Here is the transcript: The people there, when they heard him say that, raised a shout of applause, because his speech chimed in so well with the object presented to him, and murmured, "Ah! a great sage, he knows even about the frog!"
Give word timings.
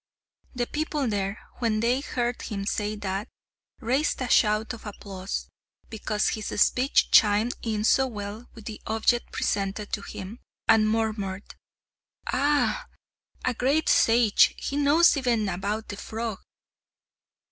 The 0.55 0.65
people 0.65 1.07
there, 1.07 1.37
when 1.59 1.79
they 1.79 1.99
heard 2.01 2.41
him 2.41 2.65
say 2.65 2.95
that, 2.95 3.27
raised 3.79 4.19
a 4.19 4.27
shout 4.29 4.73
of 4.73 4.87
applause, 4.87 5.47
because 5.91 6.29
his 6.29 6.47
speech 6.59 7.11
chimed 7.11 7.53
in 7.61 7.83
so 7.83 8.07
well 8.07 8.49
with 8.55 8.65
the 8.65 8.81
object 8.87 9.31
presented 9.31 9.93
to 9.93 10.01
him, 10.01 10.39
and 10.67 10.89
murmured, 10.89 11.53
"Ah! 12.25 12.87
a 13.45 13.53
great 13.53 13.89
sage, 13.89 14.55
he 14.57 14.75
knows 14.75 15.15
even 15.15 15.47
about 15.47 15.89
the 15.89 15.97
frog!" 15.97 16.39